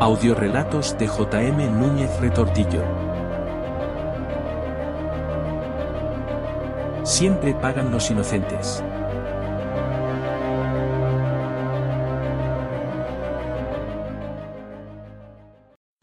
[0.00, 1.70] Audiorelatos de J.M.
[1.70, 2.84] Núñez Retortillo.
[7.02, 8.84] Siempre pagan los inocentes.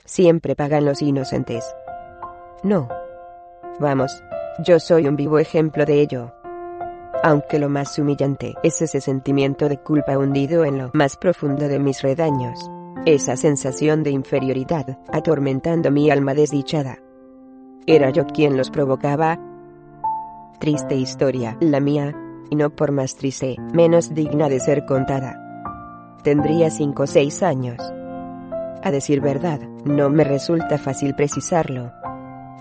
[0.04, 1.63] Siempre pagan los inocentes.
[2.63, 2.90] No.
[3.80, 4.21] Vamos,
[4.59, 6.34] yo soy un vivo ejemplo de ello.
[7.23, 11.80] Aunque lo más humillante es ese sentimiento de culpa hundido en lo más profundo de
[11.80, 12.59] mis redaños.
[13.05, 16.98] Esa sensación de inferioridad, atormentando mi alma desdichada.
[17.85, 19.39] Era yo quien los provocaba.
[20.59, 22.15] Triste historia, la mía,
[22.49, 25.39] y no por más triste, menos digna de ser contada.
[26.23, 27.77] Tendría cinco o seis años.
[28.81, 31.91] A decir verdad, no me resulta fácil precisarlo.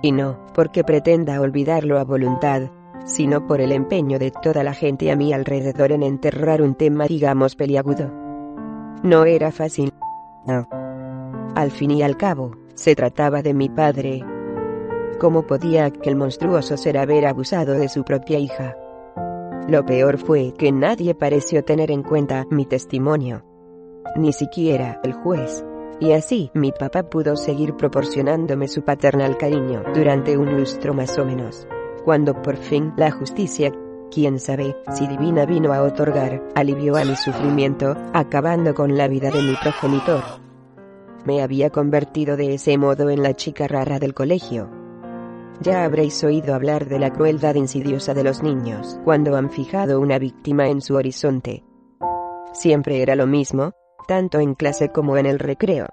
[0.03, 2.70] Y no, porque pretenda olvidarlo a voluntad,
[3.06, 7.06] sino por el empeño de toda la gente a mi alrededor en enterrar un tema
[7.06, 8.12] digamos peliagudo.
[9.03, 9.91] No era fácil.
[10.47, 10.69] No.
[11.55, 14.25] Al fin y al cabo, se trataba de mi padre.
[15.19, 18.77] ¿Cómo podía aquel monstruoso ser haber abusado de su propia hija?
[19.69, 23.45] Lo peor fue que nadie pareció tener en cuenta mi testimonio.
[24.17, 25.64] Ni siquiera el juez.
[26.01, 31.25] Y así mi papá pudo seguir proporcionándome su paternal cariño durante un lustro más o
[31.25, 31.67] menos.
[32.05, 33.73] Cuando por fin la justicia,
[34.15, 39.31] quién sabe si divina vino a otorgar, alivió a mi sufrimiento, acabando con la vida
[39.31, 40.23] de mi progenitor.
[41.25, 44.70] Me había convertido de ese modo en la chica rara del colegio.
[45.61, 50.19] Ya habréis oído hablar de la crueldad insidiosa de los niños cuando han fijado una
[50.19, 51.64] víctima en su horizonte.
[52.52, 53.73] Siempre era lo mismo,
[54.07, 55.86] tanto en clase como en el recreo.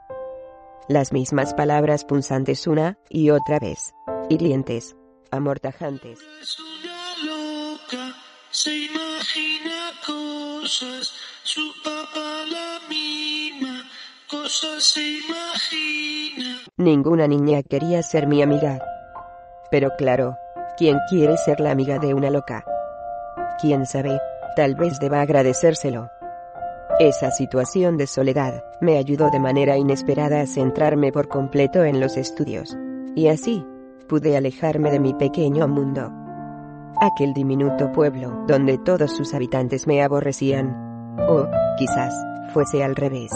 [0.88, 3.94] Las mismas palabras punzantes una y otra vez,
[4.30, 4.96] hirientes,
[5.32, 6.20] amortajantes.
[8.52, 11.12] Se imagina cosas,
[11.44, 13.84] su papá la mima,
[14.30, 16.62] cosas se imagina.
[16.78, 18.80] Ninguna niña quería ser mi amiga.
[19.70, 20.38] Pero claro,
[20.78, 22.64] ¿quién quiere ser la amiga de una loca?
[23.60, 24.20] Quién sabe,
[24.56, 26.10] tal vez deba agradecérselo.
[27.00, 32.16] Esa situación de soledad me ayudó de manera inesperada a centrarme por completo en los
[32.16, 32.78] estudios.
[33.16, 33.66] Y así,
[34.08, 36.21] pude alejarme de mi pequeño mundo.
[37.00, 41.16] Aquel diminuto pueblo donde todos sus habitantes me aborrecían.
[41.30, 41.48] O,
[41.78, 42.14] quizás,
[42.54, 43.32] fuese al revés.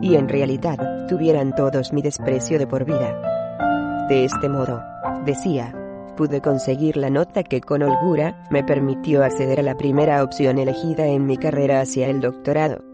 [0.00, 4.06] Y en realidad, tuvieran todos mi desprecio de por vida.
[4.08, 4.82] De este modo,
[5.24, 5.74] decía,
[6.16, 11.06] pude conseguir la nota que con holgura me permitió acceder a la primera opción elegida
[11.06, 12.88] en mi carrera hacia el doctorado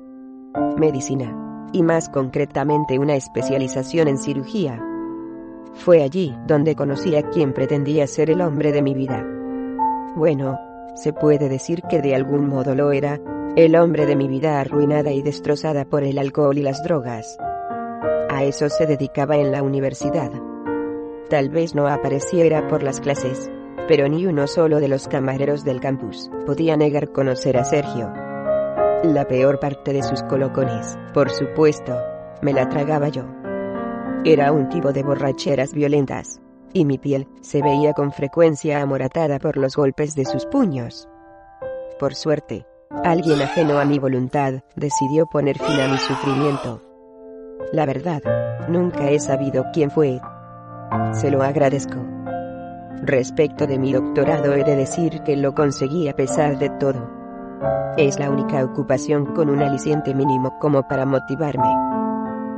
[0.77, 4.81] medicina, y más concretamente una especialización en cirugía.
[5.75, 9.27] Fue allí donde conocí a quien pretendía ser el hombre de mi vida.
[10.17, 10.59] Bueno,
[10.95, 13.21] se puede decir que de algún modo lo era,
[13.57, 17.37] el hombre de mi vida arruinada y destrozada por el alcohol y las drogas.
[18.29, 20.31] A eso se dedicaba en la universidad.
[21.29, 23.51] Tal vez no apareciera por las clases,
[23.89, 28.13] pero ni uno solo de los camareros del campus podía negar conocer a Sergio.
[29.03, 31.99] La peor parte de sus colocones, por supuesto,
[32.41, 33.25] me la tragaba yo.
[34.25, 36.41] Era un tipo de borracheras violentas,
[36.75, 41.09] y mi piel se veía con frecuencia amoratada por los golpes de sus puños.
[41.99, 42.67] Por suerte,
[43.05, 46.83] alguien ajeno a mi voluntad decidió poner fin a mi sufrimiento.
[47.73, 48.23] La verdad,
[48.69, 50.21] nunca he sabido quién fue.
[51.13, 51.97] Se lo agradezco.
[53.03, 57.09] Respecto de mi doctorado he de decir que lo conseguí a pesar de todo.
[57.97, 61.69] Es la única ocupación con un aliciente mínimo como para motivarme.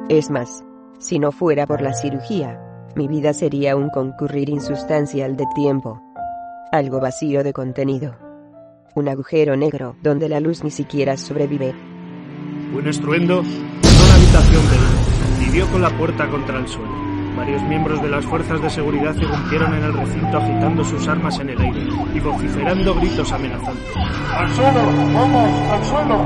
[0.08, 0.64] Es más,
[0.98, 2.65] si no fuera por la cirugía,
[2.96, 6.00] mi vida sería un concurrir insustancial de tiempo.
[6.72, 8.16] Algo vacío de contenido.
[8.94, 11.74] Un agujero negro donde la luz ni siquiera sobrevive.
[12.74, 16.90] Un estruendo la habitación de dio con la puerta contra el suelo.
[17.36, 21.50] Varios miembros de las fuerzas de seguridad irrumpieron en el recinto agitando sus armas en
[21.50, 23.94] el aire y vociferando gritos amenazantes.
[24.32, 24.80] ¡Al suelo!
[25.12, 25.50] ¡Vamos!
[25.70, 26.24] ¡Al suelo!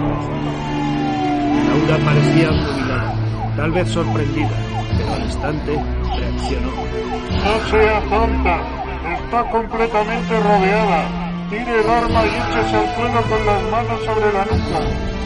[1.67, 3.15] Laura parecía jubilada,
[3.57, 4.51] tal vez sorprendida,
[4.97, 6.71] pero al instante reaccionó.
[6.71, 8.81] No sea tonta.
[9.25, 11.31] Está completamente rodeada.
[11.51, 14.81] Tire el arma y échese al suelo con las manos sobre la nuca.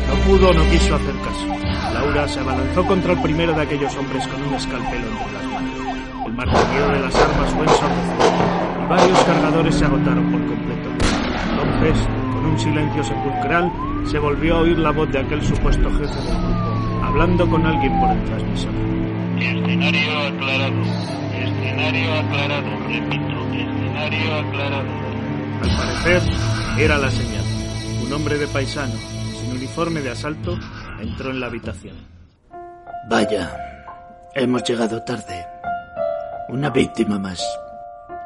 [0.08, 1.46] No pudo o no quiso hacer caso.
[1.94, 6.26] Laura se abalanzó contra el primero de aquellos hombres con un escalpelo entre las manos.
[6.26, 10.88] El martillo de las armas fue ensordecido y varios cargadores se agotaron por completo.
[11.50, 13.72] Entonces, con un silencio sepulcral,
[14.06, 17.98] se volvió a oír la voz de aquel supuesto jefe del grupo, hablando con alguien
[18.00, 18.72] por el transmisor.
[19.38, 20.82] Escenario aclarado.
[21.32, 22.70] Escenario aclarado.
[22.86, 24.88] Repito, escenario aclarado.
[25.62, 26.22] Al parecer,
[26.78, 27.44] era la señal.
[28.04, 30.58] Un hombre de paisano, sin uniforme de asalto,
[31.00, 31.96] entró en la habitación.
[33.08, 33.56] Vaya,
[34.34, 35.46] hemos llegado tarde.
[36.48, 37.42] Una víctima más.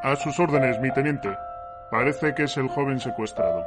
[0.03, 1.29] A sus órdenes, mi teniente.
[1.91, 3.65] Parece que es el joven secuestrado.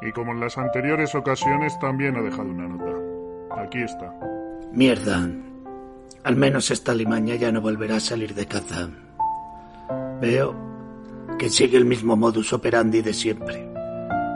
[0.00, 3.62] Y como en las anteriores ocasiones, también ha dejado una nota.
[3.62, 4.12] Aquí está.
[4.72, 5.28] Mierda.
[6.24, 8.88] Al menos esta limaña ya no volverá a salir de caza.
[10.20, 10.54] Veo
[11.36, 13.68] que sigue el mismo modus operandi de siempre.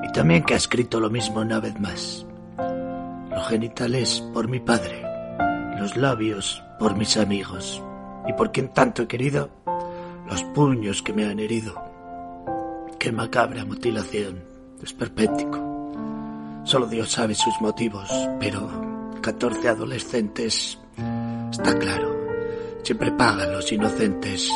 [0.02, 2.26] Y también que ha escrito lo mismo una vez más.
[3.30, 5.04] Los genitales por mi padre.
[5.78, 7.80] Los labios por mis amigos.
[8.26, 9.50] Y por quien tanto he querido,
[10.28, 11.80] los puños que me han herido.
[12.98, 14.42] Qué macabra mutilación.
[14.80, 16.62] Desperpético.
[16.64, 18.10] Solo Dios sabe sus motivos,
[18.40, 18.68] pero
[19.22, 20.78] 14 adolescentes,
[21.56, 22.14] está claro,
[22.82, 24.50] siempre pagan los inocentes